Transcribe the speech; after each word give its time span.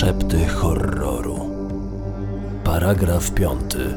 Szepty 0.00 0.46
horroru. 0.46 1.40
Paragraf 2.64 3.30
piąty. 3.30 3.94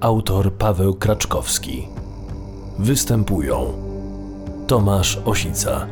Autor 0.00 0.52
Paweł 0.52 0.94
Kraczkowski. 0.94 1.88
Występują 2.78 3.72
Tomasz 4.66 5.18
Osica, 5.24 5.86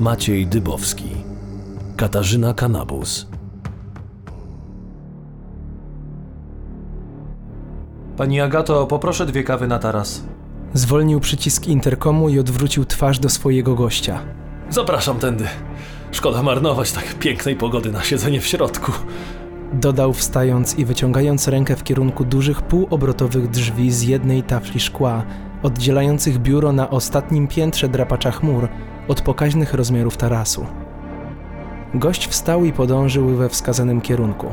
Maciej 0.00 0.46
Dybowski, 0.46 1.10
Katarzyna 1.96 2.54
Kanabus. 2.54 3.26
Pani 8.16 8.40
Agato, 8.40 8.86
poproszę 8.86 9.26
dwie 9.26 9.44
kawy 9.44 9.66
na 9.66 9.78
taras. 9.78 10.22
Zwolnił 10.74 11.20
przycisk 11.20 11.68
interkomu 11.68 12.28
i 12.28 12.38
odwrócił 12.38 12.84
twarz 12.84 13.18
do 13.18 13.28
swojego 13.28 13.74
gościa. 13.74 14.20
Zapraszam 14.70 15.18
tędy. 15.18 15.44
Szkoda 16.12 16.42
marnować 16.42 16.92
tak 16.92 17.14
pięknej 17.14 17.56
pogody 17.56 17.92
na 17.92 18.02
siedzenie 18.02 18.40
w 18.40 18.46
środku. 18.46 18.92
Dodał 19.72 20.12
wstając 20.12 20.78
i 20.78 20.84
wyciągając 20.84 21.48
rękę 21.48 21.76
w 21.76 21.84
kierunku 21.84 22.24
dużych 22.24 22.62
półobrotowych 22.62 23.50
drzwi 23.50 23.90
z 23.90 24.02
jednej 24.02 24.42
tafli 24.42 24.80
szkła, 24.80 25.22
oddzielających 25.62 26.38
biuro 26.38 26.72
na 26.72 26.90
ostatnim 26.90 27.48
piętrze 27.48 27.88
drapacza 27.88 28.30
chmur 28.30 28.68
od 29.08 29.20
pokaźnych 29.20 29.74
rozmiarów 29.74 30.16
tarasu. 30.16 30.66
Gość 31.94 32.26
wstał 32.28 32.64
i 32.64 32.72
podążył 32.72 33.28
we 33.28 33.48
wskazanym 33.48 34.00
kierunku. 34.00 34.52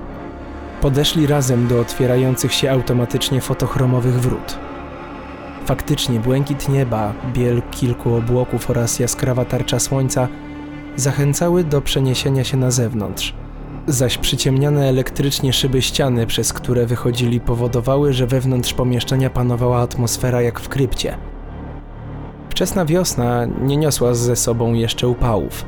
Podeszli 0.81 1.27
razem 1.27 1.67
do 1.67 1.79
otwierających 1.79 2.53
się 2.53 2.71
automatycznie 2.71 3.41
fotochromowych 3.41 4.19
wrót. 4.19 4.57
Faktycznie 5.65 6.19
błękit 6.19 6.69
nieba, 6.69 7.13
biel 7.33 7.61
kilku 7.71 8.15
obłoków 8.15 8.69
oraz 8.69 8.99
jaskrawa 8.99 9.45
tarcza 9.45 9.79
słońca 9.79 10.27
zachęcały 10.97 11.63
do 11.63 11.81
przeniesienia 11.81 12.43
się 12.43 12.57
na 12.57 12.71
zewnątrz, 12.71 13.33
zaś 13.87 14.17
przyciemniane 14.17 14.89
elektrycznie 14.89 15.53
szyby 15.53 15.81
ściany, 15.81 16.27
przez 16.27 16.53
które 16.53 16.85
wychodzili, 16.85 17.39
powodowały, 17.39 18.13
że 18.13 18.27
wewnątrz 18.27 18.73
pomieszczenia 18.73 19.29
panowała 19.29 19.81
atmosfera 19.81 20.41
jak 20.41 20.59
w 20.59 20.69
krypcie. 20.69 21.17
Wczesna 22.49 22.85
wiosna 22.85 23.45
nie 23.45 23.77
niosła 23.77 24.13
ze 24.13 24.35
sobą 24.35 24.73
jeszcze 24.73 25.07
upałów, 25.07 25.65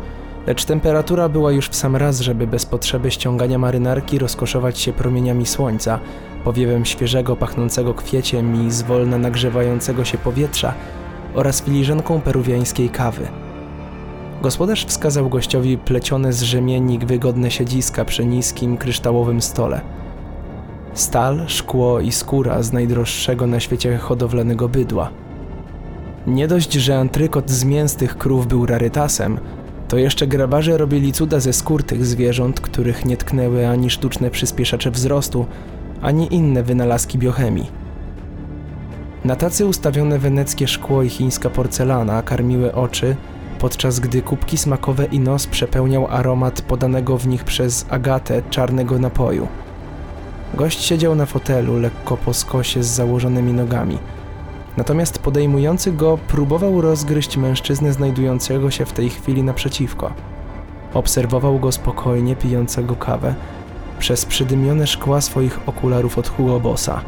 lecz 0.48 0.66
temperatura 0.66 1.30
była 1.30 1.52
już 1.52 1.70
w 1.70 1.76
sam 1.76 1.96
raz, 1.96 2.20
żeby 2.20 2.48
bez 2.48 2.66
potrzeby 2.66 3.12
ściągania 3.12 3.58
marynarki 3.58 4.20
rozkoszować 4.20 4.80
się 4.80 4.94
promieniami 4.94 5.46
słońca, 5.46 6.00
powiewem 6.44 6.86
świeżego, 6.86 7.36
pachnącego 7.36 7.94
kwieciem 7.94 8.68
i 8.68 8.72
zwolna 8.72 9.18
nagrzewającego 9.18 10.06
się 10.06 10.18
powietrza 10.18 10.74
oraz 11.36 11.62
filiżanką 11.62 12.22
peruwiańskiej 12.22 12.90
kawy. 12.90 13.28
Gospodarz 14.42 14.86
wskazał 14.86 15.30
gościowi 15.30 15.78
plecione 15.78 16.34
z 16.34 16.42
rzemienik 16.42 17.06
wygodne 17.06 17.52
siedziska 17.52 18.06
przy 18.06 18.26
niskim, 18.26 18.78
kryształowym 18.78 19.42
stole. 19.42 19.82
Stal, 20.94 21.44
szkło 21.48 22.00
i 22.00 22.12
skóra 22.12 22.64
z 22.64 22.74
najdroższego 22.74 23.48
na 23.48 23.60
świecie 23.60 23.98
hodowlanego 23.98 24.70
bydła. 24.70 25.10
Nie 26.28 26.48
dość, 26.48 26.74
że 26.74 27.00
antrykot 27.00 27.50
z 27.50 27.64
mięsnych 27.64 28.18
krów 28.18 28.48
był 28.48 28.66
rarytasem, 28.66 29.40
to 29.88 29.98
jeszcze 29.98 30.28
grabarze 30.28 30.78
robili 30.78 31.12
cuda 31.12 31.40
ze 31.40 31.54
skór 31.54 31.84
tych 31.84 32.06
zwierząt, 32.06 32.60
których 32.60 33.06
nie 33.06 33.18
tknęły 33.18 33.68
ani 33.68 33.90
sztuczne 33.90 34.30
przyspieszacze 34.30 34.92
wzrostu, 34.92 35.46
ani 36.02 36.34
inne 36.34 36.64
wynalazki 36.64 37.18
biochemii. 37.18 37.72
Na 39.26 39.36
tacy 39.36 39.66
ustawione 39.66 40.20
weneckie 40.20 40.68
szkło 40.68 41.04
i 41.04 41.10
chińska 41.10 41.50
porcelana 41.50 42.22
karmiły 42.22 42.74
oczy, 42.74 43.16
podczas 43.60 44.00
gdy 44.00 44.22
kubki 44.22 44.58
smakowe 44.58 45.06
i 45.06 45.20
nos 45.20 45.48
przepełniał 45.48 46.08
aromat 46.08 46.62
podanego 46.62 47.18
w 47.18 47.28
nich 47.28 47.44
przez 47.44 47.86
Agatę 47.90 48.42
czarnego 48.50 49.00
napoju. 49.00 49.48
Gość 50.54 50.84
siedział 50.84 51.16
na 51.16 51.26
fotelu, 51.26 51.80
lekko 51.80 52.18
po 52.18 52.34
skosie 52.34 52.84
z 52.84 52.88
założonymi 52.88 53.54
nogami. 53.54 53.98
Natomiast 54.78 55.20
podejmujący 55.20 55.92
go 55.92 56.18
próbował 56.28 56.82
rozgryźć 56.82 57.38
mężczyznę 57.38 57.94
znajdującego 57.94 58.72
się 58.72 58.86
w 58.86 58.94
tej 58.94 59.10
chwili 59.10 59.44
naprzeciwko. 59.44 60.12
Obserwował 60.94 61.60
go 61.60 61.72
spokojnie, 61.72 62.36
pijącego 62.36 62.96
kawę, 62.96 63.36
przez 64.00 64.26
przydymione 64.26 64.88
szkła 64.88 65.22
swoich 65.22 65.60
okularów 65.66 66.18
od 66.18 66.28
Hugo 66.28 66.60
Bossa. 66.60 67.02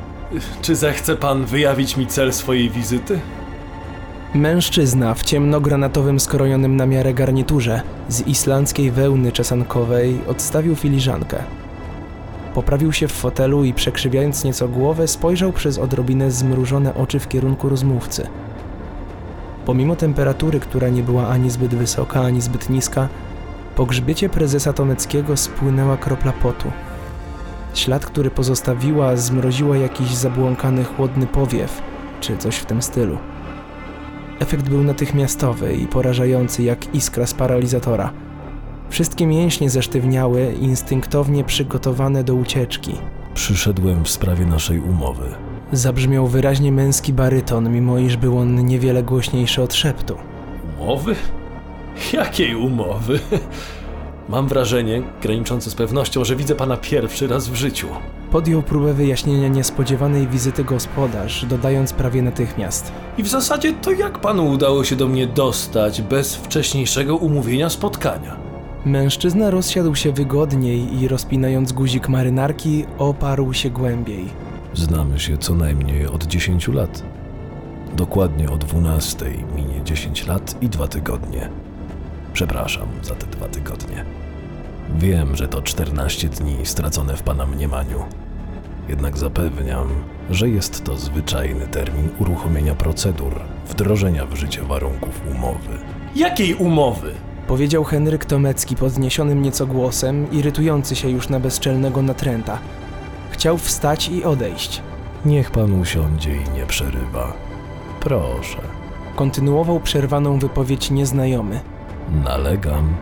Czy 0.61 0.75
zechce 0.75 1.16
pan 1.16 1.45
wyjawić 1.45 1.97
mi 1.97 2.07
cel 2.07 2.34
swojej 2.34 2.69
wizyty? 2.69 3.19
Mężczyzna 4.36 5.14
w 5.14 5.24
ciemnogranatowym 5.24 6.19
skrojonym 6.19 6.75
na 6.75 6.86
miarę 6.86 7.14
garniturze 7.14 7.81
z 8.09 8.28
islandzkiej 8.28 8.92
wełny 8.92 9.31
czesankowej 9.31 10.19
odstawił 10.28 10.75
filiżankę. 10.75 11.38
Poprawił 12.53 12.94
się 12.94 13.08
w 13.08 13.12
fotelu 13.12 13.64
i 13.64 13.74
przekrzywiając 13.74 14.44
nieco 14.44 14.68
głowę 14.68 15.08
spojrzał 15.08 15.52
przez 15.52 15.78
odrobinę 15.78 16.31
zmrużone 16.31 16.96
oczy 16.96 17.20
w 17.20 17.28
kierunku 17.28 17.70
rozmówcy. 17.70 18.28
Pomimo 19.66 19.96
temperatury, 19.96 20.59
która 20.59 20.90
nie 20.90 21.03
była 21.03 21.28
ani 21.28 21.50
zbyt 21.50 21.75
wysoka, 21.75 22.22
ani 22.22 22.41
zbyt 22.41 22.70
niska, 22.70 23.08
po 23.75 23.86
grzbiecie 23.86 24.30
prezesa 24.30 24.74
Tomeckiego 24.74 25.38
spłynęła 25.38 25.97
kropla 25.97 26.31
potu. 26.31 26.72
Ślad, 27.74 28.06
który 28.06 28.31
pozostawiła, 28.31 29.16
zmroziła 29.16 29.78
jakiś 29.78 30.16
zabłąkany 30.16 30.84
chłodny 30.84 31.28
powiew, 31.28 31.81
czy 32.22 32.38
coś 32.38 32.56
w 32.56 32.66
tym 32.66 32.81
stylu. 32.81 33.18
Efekt 34.41 34.69
był 34.69 34.84
natychmiastowy 34.84 35.74
i 35.74 35.88
porażający 35.88 36.63
jak 36.63 36.96
iskra 36.96 37.25
z 37.25 37.34
paralizatora. 37.34 38.13
Wszystkie 38.90 39.28
mięśnie 39.28 39.69
zesztywniały, 39.69 40.53
instynktownie 40.59 41.44
przygotowane 41.44 42.24
do 42.24 42.35
ucieczki. 42.35 42.91
Przyszedłem 43.34 44.06
w 44.06 44.09
sprawie 44.09 44.46
naszej 44.46 44.79
umowy. 44.79 45.24
Zabrzmiał 45.72 46.28
wyraźnie 46.28 46.72
męski 46.72 47.13
baryton, 47.13 47.72
mimo 47.72 48.00
iż 48.00 48.18
był 48.18 48.38
on 48.38 48.66
niewiele 48.66 49.03
głośniejszy 49.03 49.62
od 49.62 49.74
szeptu. 49.74 50.16
Umowy? 50.79 51.16
Jakiej 52.13 52.56
umowy? 52.56 53.19
Mam 54.29 54.47
wrażenie, 54.47 55.02
graniczące 55.22 55.69
z 55.69 55.75
pewnością, 55.75 56.25
że 56.25 56.35
widzę 56.35 56.56
pana 56.56 56.78
pierwszy 56.78 57.28
raz 57.28 57.47
w 57.47 57.56
życiu. 57.56 57.88
Podjął 58.31 58.62
próbę 58.62 58.94
wyjaśnienia 58.94 59.47
niespodziewanej 59.47 60.28
wizyty 60.28 60.64
gospodarz, 60.64 61.46
dodając 61.46 61.94
prawie 61.94 62.22
natychmiast. 62.22 62.92
I 63.18 63.24
w 63.24 63.28
zasadzie 63.28 63.74
to 63.74 63.92
jak 63.92 64.19
panu 64.19 64.50
udało 64.50 64.84
się 64.84 64.96
do 64.96 65.08
mnie 65.08 65.28
dostać 65.28 66.02
bez 66.02 66.36
wcześniejszego 66.36 67.18
umówienia 67.18 67.70
spotkania? 67.70 68.36
Mężczyzna 68.86 69.50
rozsiadł 69.50 69.96
się 69.96 70.12
wygodniej 70.12 71.02
i 71.02 71.08
rozpinając 71.08 71.72
guzik 71.72 72.09
marynarki, 72.09 72.86
oparł 72.97 73.53
się 73.53 73.70
głębiej. 73.70 74.25
Znamy 74.74 75.20
się 75.20 75.38
co 75.38 75.56
najmniej 75.56 76.08
od 76.08 76.24
10 76.24 76.68
lat. 76.68 77.03
Dokładnie 77.96 78.50
o 78.50 78.58
12 78.58 79.25
minie 79.56 79.84
10 79.84 80.28
lat 80.28 80.56
i 80.62 80.70
dwa 80.70 80.88
tygodnie. 80.88 81.50
Przepraszam 82.34 82.88
za 83.03 83.16
te 83.16 83.28
dwa 83.28 83.47
tygodnie. 83.47 84.06
Wiem, 84.97 85.35
że 85.35 85.47
to 85.47 85.62
14 85.62 86.29
dni 86.29 86.57
stracone 86.63 87.16
w 87.18 87.24
pana 87.24 87.46
mniemaniu. 87.46 88.03
Jednak 88.90 89.18
zapewniam, 89.18 89.88
że 90.29 90.50
jest 90.50 90.84
to 90.84 90.97
zwyczajny 90.97 91.68
termin 91.68 92.09
uruchomienia 92.19 92.75
procedur, 92.75 93.40
wdrożenia 93.68 94.25
w 94.25 94.35
życie 94.35 94.62
warunków 94.63 95.22
umowy. 95.31 95.78
Jakiej 96.16 96.53
umowy? 96.56 97.12
Powiedział 97.47 97.84
Henryk 97.84 98.25
Tomecki 98.25 98.75
podniesionym 98.75 99.41
nieco 99.41 99.68
głosem, 99.68 100.31
irytujący 100.31 100.96
się 100.96 101.09
już 101.09 101.29
na 101.29 101.40
bezczelnego 101.40 102.02
natręta. 102.02 102.58
Chciał 103.31 103.58
wstać 103.58 104.09
i 104.09 104.23
odejść. 104.23 104.81
Niech 105.25 105.52
pan 105.52 105.79
usiądzie 105.81 106.35
i 106.35 106.50
nie 106.56 106.66
przerywa. 106.66 107.34
Proszę, 108.00 108.58
Kontynuował 109.16 109.79
przerwaną 109.79 110.40
wypowiedź 110.40 110.91
nieznajomy. 110.91 111.59
nalegam. 112.23 112.96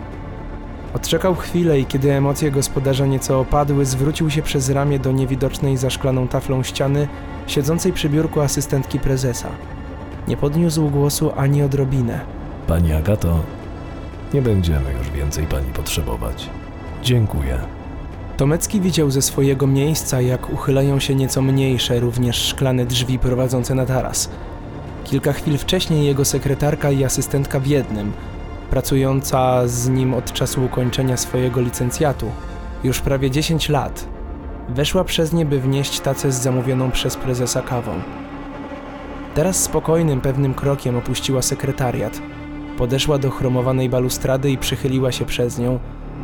Odczekał 0.94 1.36
chwilę 1.36 1.80
i 1.80 1.86
kiedy 1.86 2.13
emocje 2.13 2.51
gospodarza 2.51 3.06
nieco 3.06 3.39
opadły, 3.39 3.86
zwrócił 3.86 4.30
się 4.30 4.41
przez 4.41 4.69
ramię 4.69 5.00
do 5.00 5.12
niewidocznej 5.12 5.77
za 5.77 5.89
szklaną 5.89 6.27
taflą 6.27 6.63
ściany, 6.63 7.07
siedzącej 7.47 7.94
przy 7.94 8.09
biurku 8.09 8.41
asystentki 8.41 9.00
prezesa. 9.00 9.50
Nie 10.27 10.38
podniósł 10.38 10.89
głosu 10.89 11.31
ani 11.38 11.63
odrobinę. 11.63 12.19
Pani 12.68 12.94
Agato, 12.94 13.39
nie 14.33 14.41
będziemy 14.41 14.94
już 14.94 15.09
więcej 15.09 15.45
pani 15.45 15.74
potrzebować. 15.74 16.50
Dziękuję. 17.03 17.59
Tomecki 18.38 18.81
widział 18.81 19.12
ze 19.12 19.21
swojego 19.21 19.68
miejsca, 19.68 20.21
jak 20.21 20.53
uchylają 20.53 21.00
się 21.00 21.15
nieco 21.15 21.41
mniejsze, 21.41 22.00
również 22.00 22.36
szklane 22.36 22.86
drzwi 22.86 23.19
prowadzące 23.19 23.75
na 23.75 23.86
taras. 23.86 24.30
Kilka 25.03 25.33
chwil 25.33 25.57
wcześniej 25.57 26.06
jego 26.06 26.25
sekretarka 26.25 26.91
i 26.91 27.03
asystentka 27.03 27.59
w 27.59 27.68
jednym, 27.68 28.13
pracująca 28.69 29.68
z 29.68 29.89
nim 29.89 30.13
od 30.13 30.33
czasu 30.33 30.66
ukończenia 30.66 31.18
swojego 31.18 31.62
licencjatu, 31.62 32.31
już 32.83 33.00
prawie 33.00 33.31
10 33.31 33.69
lat, 33.69 34.10
weszła 34.69 35.04
przez 35.04 35.33
nie, 35.33 35.45
by 35.45 35.60
wnieść 35.60 36.00
tacę 36.00 36.31
z 36.31 36.42
zamówioną 36.42 36.92
przez 36.92 37.18
prezesa 37.18 37.62
kawą. 37.62 37.92
Teraz 39.36 39.63
spokojnym, 39.63 40.21
pewnym 40.21 40.54
krokiem 40.54 40.98
opuściła 40.98 41.42
sekretariat, 41.42 42.21
Podeszła 42.80 43.18
do 43.18 43.30
chromowanej 43.30 43.89
balustrady 43.89 44.51
i 44.51 44.57
przychyliła 44.57 45.12
się 45.12 45.25
przez 45.25 45.60
nią 45.60 45.80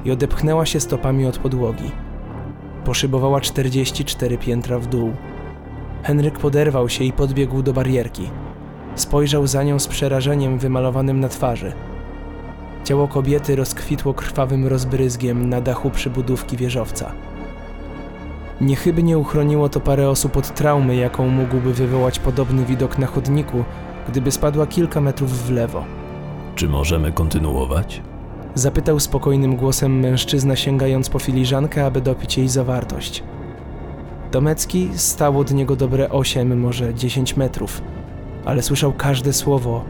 i 0.06 0.12
odepchnęła 0.12 0.65
się 0.65 0.80
stopami 0.80 1.25
od 1.25 1.38
podłogi. 1.38 1.91
Poszybowała 2.86 3.41
44 3.41 4.38
piętra 4.38 4.80
w 4.80 4.88
dół. 4.88 5.13
Henryk 6.03 6.39
poderwał 6.39 6.89
się 6.89 7.03
i 7.03 7.13
podbiegł 7.13 7.62
do 7.62 7.74
barierki. 7.74 8.30
Spojrzał 8.95 9.48
za 9.48 9.63
nią 9.63 9.80
z 9.80 9.88
przerażeniem 9.88 10.59
wymalowanym 10.59 11.19
na 11.19 11.30
twarzy. 11.30 11.74
Ciało 12.85 13.07
kobiety 13.07 13.55
rozkwitło 13.55 14.13
krwawym 14.13 14.67
rozbryzgiem 14.67 15.49
na 15.49 15.61
dachu 15.61 15.89
przybudówki 15.89 16.57
wieżowca. 16.57 17.11
Niechybnie 18.61 19.17
uchroniło 19.17 19.69
to 19.69 19.79
parę 19.79 20.09
osób 20.09 20.37
od 20.37 20.53
traumy, 20.53 20.95
jaką 20.95 21.27
mógłby 21.27 21.73
wywołać 21.73 22.19
podobny 22.19 22.65
widok 22.65 22.97
na 22.97 23.07
chodniku, 23.07 23.63
gdyby 24.07 24.31
spadła 24.31 24.67
kilka 24.67 25.01
metrów 25.01 25.31
w 25.31 25.51
lewo. 25.51 25.83
Czy 26.55 26.69
możemy 26.69 27.11
kontynuować? 27.11 28.01
Zapytał 28.55 28.99
spokojnym 28.99 29.55
głosem 29.55 29.99
mężczyzna, 29.99 30.55
sięgając 30.55 31.09
po 31.09 31.19
filiżankę, 31.19 31.85
aby 31.85 32.01
dopić 32.01 32.38
jej 32.38 32.49
zawartość. 32.49 33.23
Domecki 34.31 34.89
stał 34.93 35.39
od 35.39 35.51
niego 35.51 35.75
dobre 35.75 36.09
8, 36.09 36.59
może 36.59 36.93
10 36.93 37.38
metrów, 37.38 37.81
ale 38.45 38.61
słyszał 38.61 38.93
każde 38.93 39.33
słowo. 39.33 39.83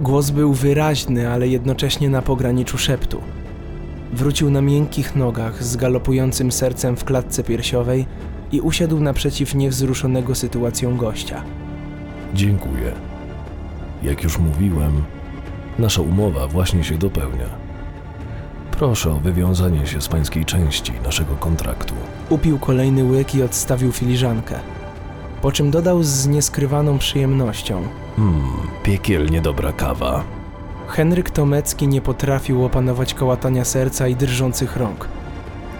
Głos 0.00 0.30
był 0.30 0.52
wyraźny, 0.52 1.30
ale 1.30 1.48
jednocześnie 1.48 2.10
na 2.10 2.22
pograniczu 2.22 2.78
szeptu. 2.78 3.20
Wrócił 4.12 4.50
na 4.50 4.60
miękkich 4.60 5.16
nogach 5.16 5.64
z 5.64 5.76
galopującym 5.76 6.52
sercem 6.52 6.96
w 6.96 7.04
klatce 7.04 7.44
piersiowej 7.44 8.06
i 8.52 8.60
usiadł 8.60 9.00
naprzeciw 9.00 9.54
niewzruszonego 9.54 10.34
sytuacją 10.34 10.96
gościa. 10.96 11.42
Dziękuję. 12.34 12.92
Jak 14.02 14.22
już 14.22 14.38
mówiłem, 14.38 15.04
nasza 15.78 16.02
umowa 16.02 16.46
właśnie 16.46 16.84
się 16.84 16.98
dopełnia. 16.98 17.48
Proszę 18.70 19.10
o 19.10 19.16
wywiązanie 19.16 19.86
się 19.86 20.00
z 20.00 20.08
pańskiej 20.08 20.44
części 20.44 20.92
naszego 21.04 21.34
kontraktu. 21.36 21.94
Upił 22.28 22.58
kolejny 22.58 23.04
łyk 23.04 23.34
i 23.34 23.42
odstawił 23.42 23.92
filiżankę. 23.92 24.54
Po 25.42 25.52
czym 25.52 25.70
dodał 25.70 26.02
z 26.02 26.26
nieskrywaną 26.26 26.98
przyjemnością. 26.98 27.82
Hmm, 28.16 28.68
piekielnie 28.82 29.40
dobra 29.40 29.72
kawa. 29.72 30.24
Henryk 30.88 31.30
Tomecki 31.30 31.88
nie 31.88 32.00
potrafił 32.00 32.64
opanować 32.64 33.14
kołatania 33.14 33.64
serca 33.64 34.08
i 34.08 34.16
drżących 34.16 34.76
rąk. 34.76 35.08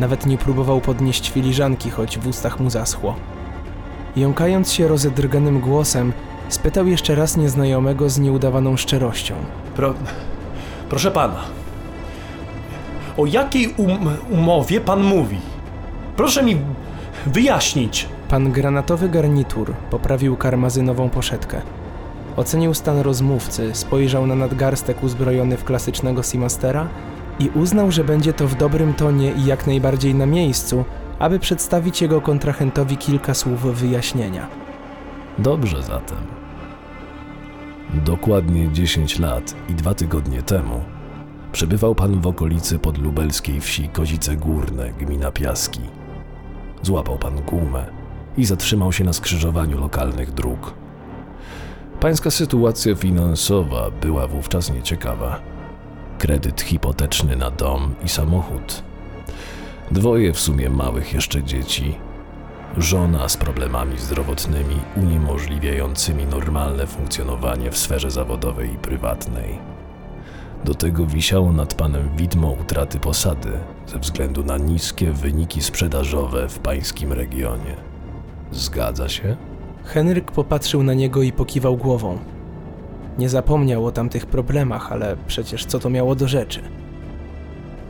Nawet 0.01 0.27
nie 0.27 0.39
próbował 0.39 0.81
podnieść 0.81 1.31
filiżanki, 1.31 1.91
choć 1.91 2.19
w 2.19 2.27
ustach 2.27 2.61
mu 2.61 2.71
zaschło. 2.71 3.15
Jąkając 4.17 4.73
się 4.73 4.89
rozedrganym 4.89 5.61
głosem, 5.61 6.13
spytał 6.49 6.87
jeszcze 6.87 7.15
raz 7.15 7.37
nieznajomego 7.37 8.11
z 8.11 8.19
nieudawaną 8.19 8.77
szczerością. 8.77 9.35
Pro... 9.77 9.95
Proszę 10.89 11.11
pana. 11.11 11.41
O 13.17 13.27
jakiej 13.27 13.75
um 13.77 14.09
umowie 14.31 14.81
pan 14.81 15.03
mówi? 15.03 15.39
Proszę 16.17 16.43
mi 16.43 16.57
wyjaśnić. 17.27 18.09
Pan 18.29 18.53
granatowy 18.53 19.09
garnitur 19.09 19.75
poprawił 19.91 20.37
karmazynową 20.37 21.11
poszetkę. 21.11 21.63
Ocenił 22.37 22.75
stan 22.75 23.01
rozmówcy, 23.01 23.75
spojrzał 23.75 24.27
na 24.27 24.35
nadgarstek 24.35 25.03
uzbrojony 25.03 25.57
w 25.57 25.65
klasycznego 25.65 26.23
Seamastera 26.23 26.89
i 27.39 27.49
uznał, 27.49 27.91
że 27.91 28.05
będzie 28.05 28.33
to 28.33 28.49
w 28.49 28.55
dobrym 28.55 28.95
tonie 28.95 29.33
i 29.33 29.45
jak 29.45 29.67
najbardziej 29.67 30.15
na 30.15 30.27
miejscu, 30.27 30.85
aby 31.19 31.39
przedstawić 31.39 32.03
jego 32.03 32.21
kontrahentowi 32.21 32.97
kilka 32.97 33.35
słów 33.35 33.63
wyjaśnienia. 33.63 34.47
Dobrze 35.39 35.83
zatem. 35.83 36.19
Dokładnie 37.95 38.73
10 38.73 39.19
lat 39.19 39.55
i 39.69 39.75
dwa 39.75 39.95
tygodnie 39.95 40.43
temu 40.43 40.81
przebywał 41.53 41.95
pan 41.95 42.21
w 42.21 42.27
okolicy 42.27 42.79
podlubelskiej 42.79 43.61
wsi 43.61 43.89
Kozice 43.89 44.37
Górne, 44.37 44.93
gmina 44.93 45.31
Piaski. 45.31 45.81
Złapał 46.83 47.19
pan 47.19 47.35
gumę 47.35 47.87
i 48.37 48.45
zatrzymał 48.45 48.93
się 48.93 49.05
na 49.05 49.13
skrzyżowaniu 49.13 49.81
lokalnych 49.81 50.33
dróg. 50.33 50.84
Pańska 52.05 52.31
sytuacja 52.31 52.95
finansowa 52.95 53.91
była 53.91 54.27
wówczas 54.27 54.73
nieciekawa. 54.73 55.41
Kredyt 56.19 56.61
hipoteczny 56.61 57.37
na 57.37 57.51
dom 57.51 57.95
i 58.05 58.09
samochód. 58.09 58.83
Dwoje 59.91 60.33
w 60.33 60.41
sumie 60.41 60.71
małych 60.71 61.12
jeszcze 61.12 61.43
dzieci. 61.43 61.95
Żona 62.79 63.29
z 63.29 63.37
problemami 63.37 63.99
zdrowotnymi 63.99 64.77
uniemożliwiającymi 64.97 66.27
normalne 66.27 66.87
funkcjonowanie 66.87 67.71
w 67.71 67.79
sferze 67.79 68.11
zawodowej 68.11 68.73
i 68.73 68.79
prywatnej. 68.79 69.59
Do 70.65 70.75
tego 70.75 71.07
wisiało 71.07 71.53
nad 71.53 71.75
panem 71.75 72.17
widmo 72.17 72.50
utraty 72.50 73.00
posady 73.00 73.53
ze 73.87 73.99
względu 73.99 74.45
na 74.45 74.59
niskie 74.59 75.12
wyniki 75.12 75.62
sprzedażowe 75.62 76.49
w 76.49 76.59
pańskim 76.59 77.12
regionie. 77.12 77.77
Zgadza 78.53 79.09
się? 79.09 79.37
Henryk 79.85 80.33
popatrzył 80.33 80.83
na 80.83 80.95
niego 80.95 81.23
i 81.23 81.33
pokiwał 81.33 81.77
głową. 81.77 82.19
Nie 83.19 83.29
zapomniał 83.29 83.87
o 83.87 83.93
tamtych 83.93 84.27
problemach, 84.27 84.93
ale 84.93 85.17
przecież 85.27 85.67
co 85.67 85.79
to 85.79 85.91
miało 85.91 86.15
do 86.15 86.29
rzeczy? 86.29 86.61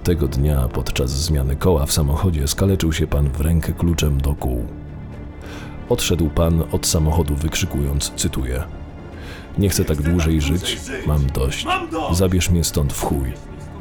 Tego 0.05 0.29
dnia 0.29 0.69
podczas 0.69 1.11
zmiany 1.11 1.56
koła 1.56 1.87
w 1.87 1.93
samochodzie 1.93 2.49
skaleczył 2.49 2.93
się 2.93 3.06
pan 3.06 3.31
w 3.31 3.41
rękę 3.41 3.73
kluczem 3.73 4.20
do 4.20 4.35
kół. 4.35 4.64
Odszedł 5.88 6.31
pan 6.31 6.64
od 6.73 6.87
samochodu 6.87 7.35
wykrzykując, 7.35 8.12
cytuję: 8.17 8.62
Nie 9.58 9.69
chcę 9.69 9.85
tak 9.85 10.02
dłużej 10.02 10.41
żyć, 10.41 10.81
mam 11.06 11.26
dość. 11.26 11.67
Zabierz 12.12 12.50
mnie 12.50 12.64
stąd 12.64 12.93
w 12.93 13.02
chuj. 13.02 13.32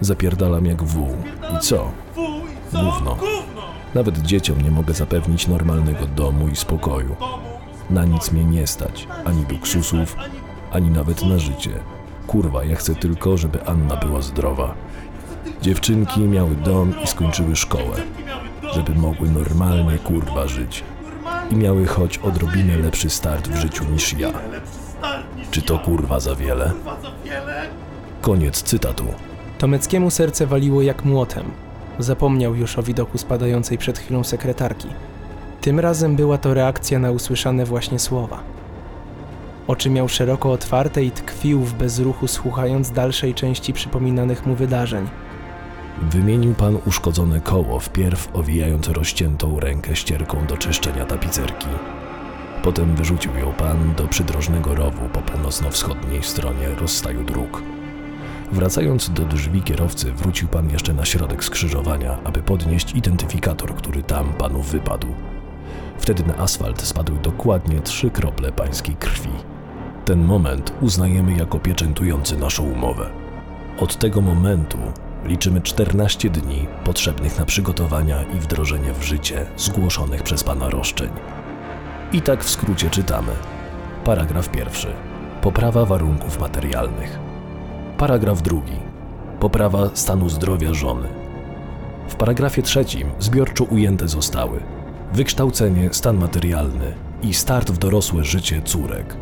Zapierdalam 0.02 0.66
jak 0.66 0.84
wół. 0.84 1.10
I 1.56 1.60
co? 1.60 1.92
Gówno. 2.72 3.18
Nawet 3.96 4.22
dzieciom 4.22 4.62
nie 4.62 4.72
mogę 4.72 4.94
zapewnić 4.94 5.48
normalnego 5.48 6.08
domu 6.08 6.48
i 6.48 6.56
spokoju. 6.56 7.16
Na 7.94 8.06
nic 8.06 8.32
mnie 8.32 8.44
nie 8.44 8.68
stać, 8.68 9.08
ani 9.26 9.46
luksusów, 9.50 10.16
ani 10.72 10.90
nawet 10.90 11.26
na 11.26 11.40
życie. 11.40 11.70
Kurwa, 12.28 12.64
ja 12.64 12.76
chcę 12.76 12.96
tylko, 12.96 13.38
żeby 13.38 13.66
Anna 13.66 13.96
była 13.96 14.22
zdrowa. 14.22 14.76
Dziewczynki 15.62 16.22
miały 16.22 16.56
dom 16.56 16.94
i 17.04 17.08
skończyły 17.08 17.56
szkołę, 17.56 17.96
żeby 18.74 18.96
mogły 18.96 19.30
normalnie 19.30 19.98
kurwa 19.98 20.48
żyć. 20.48 20.84
I 21.52 21.56
miały 21.56 21.86
choć 21.86 22.18
odrobinę 22.18 22.78
lepszy 22.78 23.10
start 23.10 23.48
w 23.48 23.56
życiu 23.56 23.84
niż 23.92 24.14
ja. 24.14 24.32
Czy 25.52 25.62
to 25.62 25.80
kurwa 25.80 26.20
za 26.20 26.36
wiele? 26.36 26.72
Koniec 28.22 28.64
cytatu. 28.64 29.06
Tomeckiemu 29.58 30.12
serce 30.12 30.48
waliło 30.48 30.82
jak 30.82 31.06
młotem. 31.06 31.52
Zapomniał 32.00 32.56
już 32.56 32.78
o 32.78 32.84
widoku 32.84 33.18
spadającej 33.18 33.78
przed 33.78 34.00
chwilą 34.00 34.24
sekretarki. 34.24 34.88
Tym 35.64 35.80
razem 35.80 36.16
była 36.16 36.38
to 36.38 36.54
reakcja 36.54 37.00
na 37.00 37.12
usłyszane 37.12 37.66
właśnie 37.66 38.00
słowa. 38.00 38.44
Oczy 39.68 39.90
miał 39.90 40.10
szeroko 40.10 40.52
otwarte 40.52 41.04
i 41.04 41.12
tkwił 41.12 41.62
w 41.62 41.74
bezruchu, 41.74 42.28
słuchając 42.28 42.92
dalszej 42.92 43.34
części 43.34 43.74
przypominanych 43.74 44.46
mu 44.46 44.56
wydarzeń. 44.56 45.08
Wymienił 46.02 46.54
pan 46.54 46.78
uszkodzone 46.86 47.42
koło, 47.42 47.80
wpierw 47.80 48.30
owijając 48.34 48.88
rozciętą 48.88 49.60
rękę 49.60 49.96
ścierką 49.96 50.46
do 50.46 50.58
czyszczenia 50.58 51.06
tapicerki. 51.06 51.68
Potem 52.64 52.96
wyrzucił 52.96 53.36
ją 53.36 53.54
pan 53.54 53.94
do 53.98 54.08
przydrożnego 54.08 54.76
rowu 54.76 55.10
po 55.14 55.22
północno-wschodniej 55.22 56.24
stronie 56.24 56.68
rozstaju 56.82 57.24
dróg. 57.24 57.62
Wracając 58.52 59.10
do 59.10 59.26
drzwi 59.26 59.62
kierowcy, 59.62 60.12
wrócił 60.12 60.48
pan 60.48 60.70
jeszcze 60.70 60.94
na 60.94 61.06
środek 61.06 61.44
skrzyżowania, 61.44 62.18
aby 62.24 62.42
podnieść 62.42 62.96
identyfikator, 62.96 63.76
który 63.76 64.04
tam 64.04 64.34
panu 64.34 64.62
wypadł. 64.62 65.08
Wtedy 65.98 66.24
na 66.26 66.38
asfalt 66.38 66.82
spadły 66.82 67.18
dokładnie 67.20 67.82
trzy 67.82 68.10
krople 68.10 68.52
pańskiej 68.52 68.96
krwi. 68.96 69.30
Ten 70.06 70.26
moment 70.26 70.74
uznajemy 70.82 71.34
jako 71.38 71.60
pieczętujący 71.60 72.38
naszą 72.38 72.64
umowę. 72.64 73.10
Od 73.80 73.96
tego 73.96 74.22
momentu 74.22 74.78
liczymy 75.26 75.62
14 75.62 76.30
dni 76.30 76.68
potrzebnych 76.84 77.40
na 77.40 77.46
przygotowania 77.46 78.24
i 78.24 78.40
wdrożenie 78.40 78.94
w 78.94 79.04
życie 79.04 79.46
zgłoszonych 79.58 80.24
przez 80.24 80.44
pana 80.44 80.70
roszczeń. 80.70 81.10
I 82.14 82.22
tak 82.22 82.44
w 82.44 82.50
skrócie 82.50 82.90
czytamy. 82.90 83.32
Paragraf 84.06 84.50
pierwszy. 84.50 84.88
Poprawa 85.42 85.86
warunków 85.86 86.40
materialnych. 86.40 87.20
Paragraf 87.98 88.42
drugi. 88.42 88.78
Poprawa 89.40 89.90
stanu 89.94 90.30
zdrowia 90.30 90.74
żony. 90.74 91.08
W 92.08 92.16
paragrafie 92.16 92.62
trzecim 92.62 93.12
zbiorczo 93.20 93.64
ujęte 93.64 94.08
zostały 94.08 94.60
wykształcenie, 95.14 95.90
stan 95.92 96.18
materialny 96.18 96.94
i 97.24 97.34
start 97.34 97.72
w 97.72 97.78
dorosłe 97.78 98.24
życie 98.24 98.62
córek. 98.62 99.18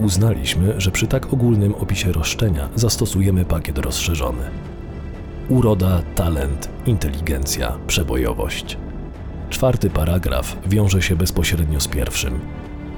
Uznaliśmy, 0.00 0.80
że 0.80 0.90
przy 0.90 1.06
tak 1.06 1.32
ogólnym 1.32 1.74
opisie 1.74 2.12
roszczenia 2.12 2.68
zastosujemy 2.74 3.44
pakiet 3.44 3.78
rozszerzony. 3.78 4.42
Uroda, 5.48 6.02
talent, 6.14 6.68
inteligencja, 6.86 7.78
przebojowość. 7.86 8.76
Czwarty 9.50 9.90
paragraf 9.90 10.56
wiąże 10.66 11.02
się 11.02 11.16
bezpośrednio 11.16 11.80
z 11.80 11.88
pierwszym, 11.88 12.40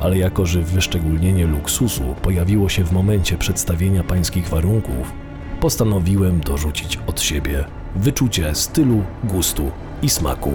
ale 0.00 0.18
jako 0.18 0.46
że 0.46 0.62
wyszczególnienie 0.62 1.46
luksusu 1.46 2.14
pojawiło 2.22 2.68
się 2.68 2.84
w 2.84 2.92
momencie 2.92 3.38
przedstawienia 3.38 4.04
pańskich 4.04 4.48
warunków, 4.48 5.12
postanowiłem 5.60 6.40
dorzucić 6.40 6.98
od 7.06 7.20
siebie 7.20 7.64
wyczucie 7.96 8.54
stylu, 8.54 9.02
gustu 9.24 9.70
i 10.02 10.08
smaku. 10.08 10.52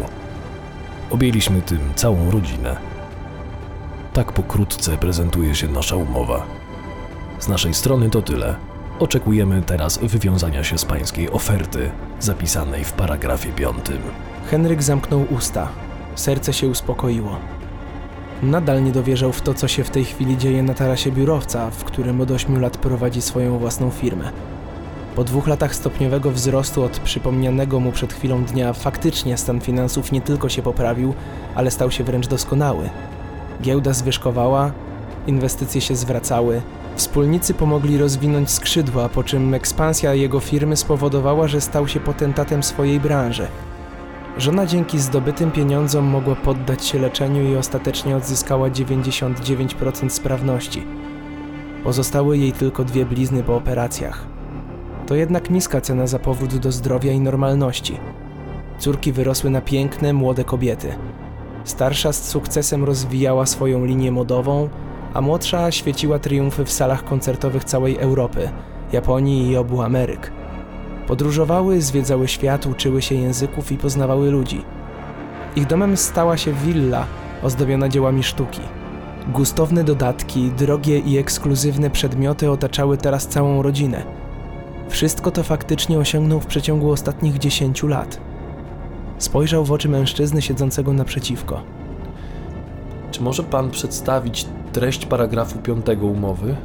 Objęliśmy 1.09 1.61
tym 1.61 1.79
całą 1.95 2.31
rodzinę. 2.31 2.75
Tak 4.13 4.31
pokrótce 4.31 4.97
prezentuje 4.97 5.55
się 5.55 5.67
nasza 5.67 5.95
umowa. 5.95 6.45
Z 7.39 7.47
naszej 7.47 7.73
strony 7.73 8.09
to 8.09 8.21
tyle. 8.21 8.55
Oczekujemy 8.99 9.61
teraz 9.61 9.97
wywiązania 9.97 10.63
się 10.63 10.77
z 10.77 10.85
pańskiej 10.85 11.31
oferty, 11.31 11.91
zapisanej 12.19 12.83
w 12.83 12.93
paragrafie 12.93 13.49
piątym. 13.49 13.97
Henryk 14.51 14.83
zamknął 14.83 15.25
usta. 15.29 15.67
Serce 16.15 16.53
się 16.53 16.67
uspokoiło. 16.67 17.39
Nadal 18.43 18.83
nie 18.83 18.91
dowierzał 18.91 19.31
w 19.31 19.41
to, 19.41 19.53
co 19.53 19.67
się 19.67 19.83
w 19.83 19.89
tej 19.89 20.05
chwili 20.05 20.37
dzieje 20.37 20.63
na 20.63 20.73
tarasie 20.73 21.11
biurowca, 21.11 21.69
w 21.69 21.83
którym 21.83 22.21
od 22.21 22.31
8 22.31 22.61
lat 22.61 22.77
prowadzi 22.77 23.21
swoją 23.21 23.57
własną 23.57 23.89
firmę. 23.89 24.31
Po 25.19 25.23
dwóch 25.23 25.47
latach 25.47 25.75
stopniowego 25.75 26.31
wzrostu 26.31 26.83
od 26.83 26.99
przypomnianego 26.99 27.79
mu 27.79 27.91
przed 27.91 28.13
chwilą 28.13 28.43
dnia, 28.43 28.73
faktycznie 28.73 29.37
stan 29.37 29.61
finansów 29.61 30.11
nie 30.11 30.21
tylko 30.21 30.49
się 30.49 30.61
poprawił, 30.61 31.13
ale 31.55 31.71
stał 31.71 31.91
się 31.91 32.03
wręcz 32.03 32.27
doskonały. 32.27 32.89
Giełda 33.61 33.93
zwyżkowała, 33.93 34.71
inwestycje 35.27 35.81
się 35.81 35.95
zwracały, 35.95 36.61
wspólnicy 36.95 37.53
pomogli 37.53 37.97
rozwinąć 37.97 38.49
skrzydła, 38.49 39.09
po 39.09 39.23
czym 39.23 39.53
ekspansja 39.53 40.13
jego 40.13 40.39
firmy 40.39 40.77
spowodowała, 40.77 41.47
że 41.47 41.61
stał 41.61 41.87
się 41.87 41.99
potentatem 41.99 42.63
swojej 42.63 42.99
branży. 42.99 43.47
Żona 44.37 44.65
dzięki 44.65 44.99
zdobytym 44.99 45.51
pieniądzom 45.51 46.05
mogła 46.05 46.35
poddać 46.35 46.85
się 46.85 46.99
leczeniu 46.99 47.51
i 47.51 47.55
ostatecznie 47.55 48.15
odzyskała 48.15 48.69
99% 48.69 50.09
sprawności. 50.09 50.83
Pozostały 51.83 52.37
jej 52.37 52.51
tylko 52.51 52.83
dwie 52.83 53.05
blizny 53.05 53.43
po 53.43 53.55
operacjach. 53.55 54.38
To 55.09 55.15
jednak 55.15 55.49
niska 55.49 55.81
cena 55.81 56.07
za 56.07 56.19
powrót 56.19 56.57
do 56.57 56.71
zdrowia 56.71 57.11
i 57.11 57.19
normalności. 57.19 57.97
Córki 58.79 59.11
wyrosły 59.11 59.49
na 59.49 59.61
piękne, 59.61 60.13
młode 60.13 60.43
kobiety. 60.43 60.87
Starsza 61.63 62.13
z 62.13 62.29
sukcesem 62.29 62.83
rozwijała 62.83 63.45
swoją 63.45 63.85
linię 63.85 64.11
modową, 64.11 64.69
a 65.13 65.21
młodsza 65.21 65.71
świeciła 65.71 66.19
triumfy 66.19 66.65
w 66.65 66.71
salach 66.71 67.03
koncertowych 67.03 67.63
całej 67.63 67.97
Europy, 67.97 68.49
Japonii 68.91 69.49
i 69.49 69.57
obu 69.57 69.81
Ameryk. 69.81 70.31
Podróżowały, 71.07 71.81
zwiedzały 71.81 72.27
świat, 72.27 72.65
uczyły 72.65 73.01
się 73.01 73.15
języków 73.15 73.71
i 73.71 73.77
poznawały 73.77 74.31
ludzi. 74.31 74.63
Ich 75.55 75.67
domem 75.67 75.97
stała 75.97 76.37
się 76.37 76.53
willa 76.53 77.05
ozdobiona 77.43 77.89
dziełami 77.89 78.23
sztuki. 78.23 78.61
Gustowne 79.27 79.83
dodatki, 79.83 80.51
drogie 80.51 80.99
i 80.99 81.17
ekskluzywne 81.17 81.89
przedmioty 81.89 82.51
otaczały 82.51 82.97
teraz 82.97 83.27
całą 83.27 83.61
rodzinę. 83.61 84.28
Wszystko 84.89 85.31
to 85.31 85.43
faktycznie 85.43 85.97
osiągnął 85.97 86.39
w 86.39 86.45
przeciągu 86.45 86.91
ostatnich 86.91 87.37
10 87.37 87.83
lat. 87.83 88.19
Spojrzał 89.17 89.65
w 89.65 89.71
oczy 89.71 89.89
mężczyzny 89.89 90.41
siedzącego 90.41 90.93
naprzeciwko. 90.93 91.61
Czy 93.11 93.21
może 93.21 93.43
pan 93.43 93.71
przedstawić 93.71 94.45
treść 94.73 95.05
paragrafu 95.05 95.59
piątego 95.59 96.05
umowy? 96.07 96.55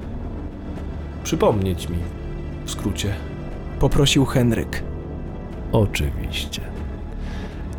Przypomnieć 1.25 1.89
mi, 1.89 1.99
w 2.65 2.71
skrócie. 2.71 3.15
Poprosił 3.81 4.25
Henryk. 4.25 4.83
Oczywiście. 5.73 6.61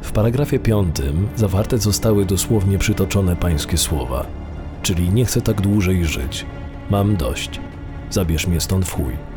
W 0.01 0.11
paragrafie 0.11 0.59
piątym 0.59 1.27
zawarte 1.35 1.77
zostały 1.77 2.25
dosłownie 2.25 2.77
przytoczone 2.77 3.35
pańskie 3.35 3.77
słowa, 3.77 4.25
czyli 4.81 5.09
nie 5.09 5.25
chcę 5.25 5.41
tak 5.41 5.61
dłużej 5.61 6.05
żyć. 6.05 6.45
Mam 6.89 7.15
dość. 7.15 7.59
Zabierz 8.09 8.47
mnie 8.47 8.61
stąd 8.61 8.85
w 8.85 8.91
chuj. 8.93 9.34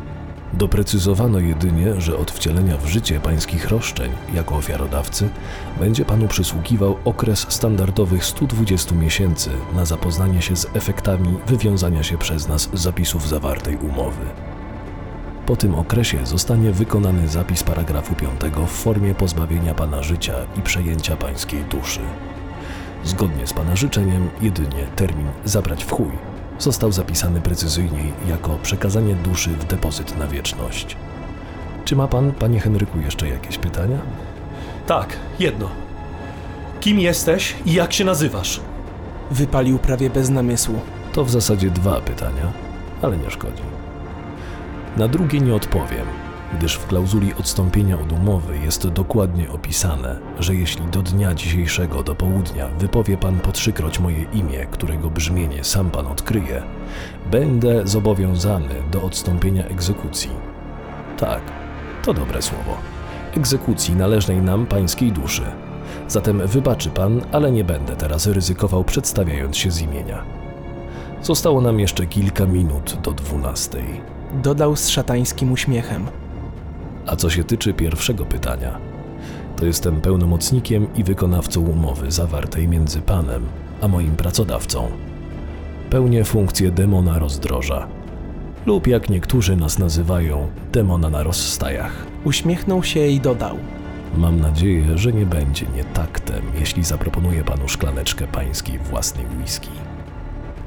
Doprecyzowano 0.53 1.39
jedynie, 1.39 2.01
że 2.01 2.17
od 2.17 2.31
wcielenia 2.31 2.77
w 2.77 2.87
życie 2.87 3.19
pańskich 3.19 3.67
roszczeń 3.67 4.11
jako 4.33 4.55
ofiarodawcy 4.55 5.29
będzie 5.79 6.05
panu 6.05 6.27
przysługiwał 6.27 6.97
okres 7.05 7.45
standardowych 7.49 8.25
120 8.25 8.95
miesięcy 8.95 9.49
na 9.75 9.85
zapoznanie 9.85 10.41
się 10.41 10.55
z 10.55 10.67
efektami 10.73 11.37
wywiązania 11.47 12.03
się 12.03 12.17
przez 12.17 12.47
nas 12.47 12.69
zapisów 12.73 13.27
zawartej 13.27 13.77
umowy. 13.77 14.25
Po 15.45 15.55
tym 15.55 15.75
okresie 15.75 16.25
zostanie 16.25 16.71
wykonany 16.71 17.27
zapis 17.27 17.63
paragrafu 17.63 18.15
5 18.15 18.31
w 18.67 18.69
formie 18.69 19.15
pozbawienia 19.15 19.73
pana 19.73 20.03
życia 20.03 20.33
i 20.57 20.61
przejęcia 20.61 21.17
pańskiej 21.17 21.63
duszy. 21.63 22.01
Zgodnie 23.03 23.47
z 23.47 23.53
pana 23.53 23.75
życzeniem, 23.75 24.29
jedynie 24.41 24.87
termin 24.95 25.27
zabrać 25.45 25.83
w 25.83 25.91
chuj 25.91 26.11
został 26.59 26.91
zapisany 26.91 27.41
precyzyjniej 27.41 28.13
jako 28.27 28.57
przekazanie 28.63 29.15
duszy 29.15 29.49
w 29.49 29.65
depozyt 29.65 30.17
na 30.17 30.27
wieczność. 30.27 30.97
Czy 31.85 31.95
ma 31.95 32.07
pan, 32.07 32.31
panie 32.31 32.59
Henryku, 32.59 32.99
jeszcze 32.99 33.29
jakieś 33.29 33.57
pytania? 33.57 33.97
Tak, 34.87 35.17
jedno. 35.39 35.69
Kim 36.79 36.99
jesteś 36.99 37.55
i 37.65 37.73
jak 37.73 37.93
się 37.93 38.05
nazywasz? 38.05 38.61
Wypalił 39.31 39.79
prawie 39.79 40.09
bez 40.09 40.29
namysłu. 40.29 40.79
To 41.13 41.25
w 41.25 41.31
zasadzie 41.31 41.69
dwa 41.69 42.01
pytania, 42.01 42.51
ale 43.01 43.17
nie 43.17 43.31
szkodzi. 43.31 43.63
Na 44.97 45.07
drugie 45.07 45.39
nie 45.39 45.55
odpowiem, 45.55 46.05
gdyż 46.53 46.75
w 46.75 46.87
klauzuli 46.87 47.33
odstąpienia 47.33 47.99
od 47.99 48.11
umowy 48.11 48.57
jest 48.57 48.87
dokładnie 48.87 49.49
opisane, 49.51 50.19
że 50.39 50.55
jeśli 50.55 50.85
do 50.85 51.01
dnia 51.01 51.35
dzisiejszego 51.35 52.03
do 52.03 52.15
południa 52.15 52.67
wypowie 52.79 53.17
pan 53.17 53.39
po 53.39 53.51
trzykroć 53.51 53.99
moje 53.99 54.23
imię, 54.23 54.67
którego 54.71 55.09
brzmienie 55.09 55.63
sam 55.63 55.91
pan 55.91 56.07
odkryje, 56.07 56.63
będę 57.31 57.87
zobowiązany 57.87 58.75
do 58.91 59.01
odstąpienia 59.01 59.65
egzekucji. 59.65 60.31
Tak, 61.17 61.41
to 62.03 62.13
dobre 62.13 62.41
słowo. 62.41 62.77
Egzekucji 63.37 63.95
należnej 63.95 64.41
nam 64.41 64.65
pańskiej 64.65 65.11
duszy. 65.11 65.43
Zatem 66.07 66.47
wybaczy 66.47 66.89
pan, 66.89 67.21
ale 67.31 67.51
nie 67.51 67.63
będę 67.63 67.95
teraz 67.95 68.27
ryzykował 68.27 68.83
przedstawiając 68.83 69.57
się 69.57 69.71
z 69.71 69.81
imienia. 69.81 70.23
Zostało 71.21 71.61
nam 71.61 71.79
jeszcze 71.79 72.05
kilka 72.05 72.45
minut 72.45 72.97
do 73.03 73.11
dwunastej. 73.11 74.01
Dodał 74.33 74.75
z 74.75 74.89
szatańskim 74.89 75.51
uśmiechem. 75.51 76.05
A 77.09 77.15
co 77.15 77.29
się 77.29 77.43
tyczy 77.43 77.73
pierwszego 77.73 78.25
pytania, 78.25 78.79
to 79.55 79.65
jestem 79.65 80.01
pełnomocnikiem 80.01 80.87
i 80.95 81.03
wykonawcą 81.03 81.61
umowy 81.61 82.11
zawartej 82.11 82.67
między 82.67 83.01
panem 83.01 83.45
a 83.81 83.87
moim 83.87 84.15
pracodawcą. 84.15 84.87
Pełnię 85.89 86.23
funkcję 86.23 86.71
demona 86.71 87.19
rozdroża, 87.19 87.87
lub 88.65 88.87
jak 88.87 89.09
niektórzy 89.09 89.55
nas 89.55 89.79
nazywają, 89.79 90.47
demona 90.71 91.09
na 91.09 91.23
rozstajach. 91.23 92.05
Uśmiechnął 92.23 92.83
się 92.83 93.07
i 93.07 93.19
dodał. 93.19 93.57
Mam 94.17 94.39
nadzieję, 94.39 94.97
że 94.97 95.13
nie 95.13 95.25
będzie 95.25 95.65
nietaktem, 95.75 96.41
jeśli 96.59 96.83
zaproponuję 96.83 97.43
panu 97.43 97.67
szklaneczkę 97.67 98.27
pańskiej 98.27 98.79
własnej 98.79 99.25
whisky. 99.39 99.69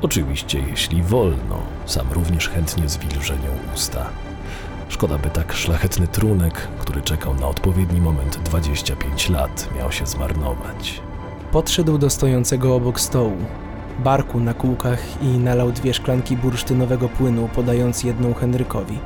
Oczywiście, 0.03 0.59
jeśli 0.71 1.03
wolno, 1.03 1.59
sam 1.87 2.07
również 2.13 2.49
chętnie 2.49 2.89
zwilżę 2.89 3.35
nią 3.35 3.75
usta. 3.75 4.07
Szkoda, 4.93 5.19
by 5.19 5.31
tak 5.31 5.53
szlachetny 5.53 6.07
trunek, 6.07 6.55
który 6.79 7.03
czekał 7.03 7.35
na 7.35 7.47
odpowiedni 7.47 8.01
moment 8.01 8.39
25 8.45 9.29
lat, 9.29 9.69
miał 9.79 9.93
się 9.93 10.07
zmarnować. 10.07 11.01
Podszedł 11.53 11.99
do 11.99 12.11
stojącego 12.11 12.75
obok 12.75 13.01
stołu, 13.01 13.37
barku 13.99 14.41
na 14.41 14.55
kółkach 14.55 15.23
i 15.23 15.27
nalał 15.27 15.73
dwie 15.73 15.95
szklanki 15.95 16.37
bursztynowego 16.37 17.09
płynu, 17.09 17.49
podając 17.55 18.05
jedną 18.05 18.35
Henrykowi. 18.35 18.99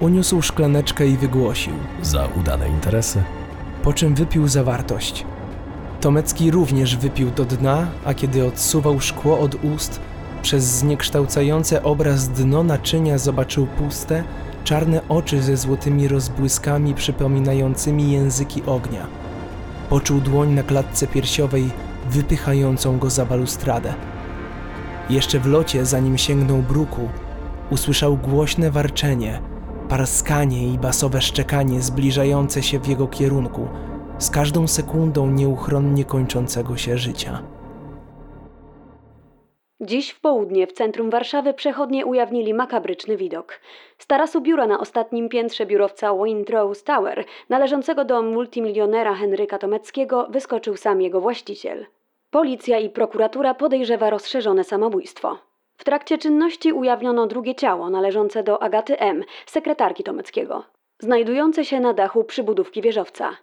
Uniósł 0.00 0.42
szklaneczkę 0.42 1.06
i 1.06 1.16
wygłosił, 1.16 1.74
Za 2.02 2.28
udane 2.40 2.68
interesy. 2.68 3.22
po 3.82 3.92
czym 3.92 4.14
wypił 4.14 4.48
zawartość. 4.48 5.24
Tomecki 6.00 6.50
również 6.50 6.96
wypił 6.96 7.30
do 7.30 7.44
dna, 7.44 7.86
a 8.04 8.14
kiedy 8.14 8.46
odsuwał 8.46 9.00
szkło 9.00 9.38
od 9.38 9.64
ust, 9.64 10.00
przez 10.42 10.64
zniekształcające 10.64 11.82
obraz 11.82 12.28
dno 12.28 12.62
naczynia 12.62 13.18
zobaczył 13.18 13.66
puste, 13.66 14.24
czarne 14.64 15.00
oczy 15.08 15.42
ze 15.42 15.56
złotymi 15.56 16.08
rozbłyskami 16.08 16.94
przypominającymi 16.94 18.12
języki 18.12 18.62
ognia. 18.66 19.06
Poczuł 19.90 20.20
dłoń 20.20 20.50
na 20.50 20.62
klatce 20.62 21.06
piersiowej 21.06 21.70
wypychającą 22.10 22.98
go 22.98 23.10
za 23.10 23.26
balustradę. 23.26 23.94
Jeszcze 25.10 25.40
w 25.40 25.46
locie, 25.46 25.86
zanim 25.86 26.18
sięgnął 26.18 26.62
bruku, 26.62 27.08
usłyszał 27.70 28.16
głośne 28.16 28.70
warczenie, 28.70 29.40
parskanie 29.88 30.68
i 30.68 30.78
basowe 30.78 31.22
szczekanie 31.22 31.82
zbliżające 31.82 32.62
się 32.62 32.78
w 32.78 32.88
jego 32.88 33.06
kierunku, 33.06 33.68
z 34.18 34.30
każdą 34.30 34.66
sekundą 34.66 35.30
nieuchronnie 35.30 36.04
kończącego 36.04 36.76
się 36.76 36.98
życia. 36.98 37.53
Dziś 39.86 40.10
w 40.10 40.20
południe 40.20 40.66
w 40.66 40.72
centrum 40.72 41.10
Warszawy 41.10 41.54
przechodnie 41.54 42.06
ujawnili 42.06 42.54
makabryczny 42.54 43.16
widok. 43.16 43.60
Z 43.98 44.06
tarasu 44.06 44.40
biura 44.40 44.66
na 44.66 44.80
ostatnim 44.80 45.28
piętrze 45.28 45.66
biurowca 45.66 46.14
Windrose 46.24 46.84
Tower, 46.84 47.24
należącego 47.48 48.04
do 48.04 48.22
multimilionera 48.22 49.14
Henryka 49.14 49.58
Tomeckiego, 49.58 50.26
wyskoczył 50.30 50.76
sam 50.76 51.00
jego 51.00 51.20
właściciel. 51.20 51.86
Policja 52.30 52.78
i 52.78 52.90
prokuratura 52.90 53.54
podejrzewa 53.54 54.10
rozszerzone 54.10 54.64
samobójstwo. 54.64 55.38
W 55.76 55.84
trakcie 55.84 56.18
czynności 56.18 56.72
ujawniono 56.72 57.26
drugie 57.26 57.54
ciało 57.54 57.90
należące 57.90 58.42
do 58.42 58.62
Agaty 58.62 58.98
M., 58.98 59.24
sekretarki 59.46 60.04
Tomeckiego, 60.04 60.64
znajdujące 60.98 61.64
się 61.64 61.80
na 61.80 61.94
dachu 61.94 62.24
przybudówki 62.24 62.82
wieżowca. 62.82 63.36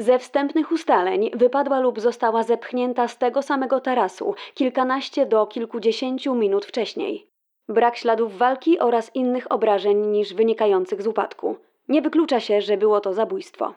Ze 0.00 0.18
wstępnych 0.18 0.72
ustaleń 0.72 1.30
wypadła 1.34 1.80
lub 1.80 2.00
została 2.00 2.42
zepchnięta 2.42 3.08
z 3.08 3.18
tego 3.18 3.42
samego 3.42 3.80
tarasu 3.80 4.34
kilkanaście 4.54 5.26
do 5.26 5.46
kilkudziesięciu 5.46 6.34
minut 6.34 6.66
wcześniej. 6.66 7.26
Brak 7.68 7.96
śladów 7.96 8.38
walki 8.38 8.78
oraz 8.78 9.14
innych 9.14 9.52
obrażeń 9.52 10.06
niż 10.06 10.34
wynikających 10.34 11.02
z 11.02 11.06
upadku. 11.06 11.56
Nie 11.88 12.02
wyklucza 12.02 12.40
się, 12.40 12.60
że 12.60 12.76
było 12.76 13.00
to 13.00 13.14
zabójstwo. 13.14 13.74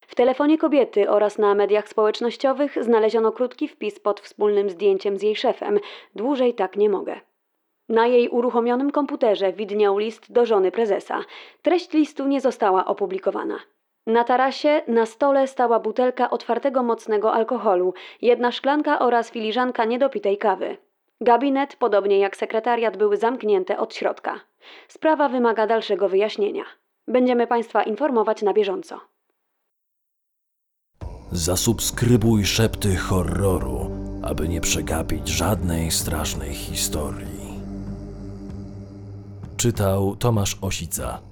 W 0.00 0.14
telefonie 0.14 0.58
kobiety 0.58 1.10
oraz 1.10 1.38
na 1.38 1.54
mediach 1.54 1.88
społecznościowych 1.88 2.84
znaleziono 2.84 3.32
krótki 3.32 3.68
wpis 3.68 4.00
pod 4.00 4.20
wspólnym 4.20 4.70
zdjęciem 4.70 5.18
z 5.18 5.22
jej 5.22 5.36
szefem. 5.36 5.78
Dłużej 6.14 6.54
tak 6.54 6.76
nie 6.76 6.88
mogę. 6.88 7.20
Na 7.88 8.06
jej 8.06 8.28
uruchomionym 8.28 8.90
komputerze 8.90 9.52
widniał 9.52 9.98
list 9.98 10.32
do 10.32 10.46
żony 10.46 10.70
prezesa. 10.70 11.20
Treść 11.62 11.92
listu 11.92 12.26
nie 12.26 12.40
została 12.40 12.84
opublikowana. 12.84 13.58
Na 14.08 14.24
tarasie 14.24 14.82
na 14.86 15.06
stole 15.06 15.46
stała 15.46 15.80
butelka 15.80 16.30
otwartego 16.30 16.82
mocnego 16.82 17.32
alkoholu, 17.32 17.94
jedna 18.22 18.52
szklanka 18.52 18.98
oraz 18.98 19.30
filiżanka 19.30 19.84
niedopitej 19.84 20.38
kawy. 20.38 20.76
Gabinet, 21.20 21.76
podobnie 21.76 22.18
jak 22.18 22.36
sekretariat, 22.36 22.96
były 22.96 23.16
zamknięte 23.16 23.78
od 23.78 23.94
środka. 23.94 24.40
Sprawa 24.88 25.28
wymaga 25.28 25.66
dalszego 25.66 26.08
wyjaśnienia. 26.08 26.64
Będziemy 27.08 27.46
Państwa 27.46 27.82
informować 27.82 28.42
na 28.42 28.52
bieżąco. 28.52 29.00
Zasubskrybuj 31.32 32.44
szepty 32.44 32.96
horroru, 32.96 33.90
aby 34.22 34.48
nie 34.48 34.60
przegapić 34.60 35.28
żadnej 35.28 35.90
strasznej 35.90 36.54
historii. 36.54 37.60
Czytał 39.56 40.16
Tomasz 40.16 40.58
Osica. 40.62 41.27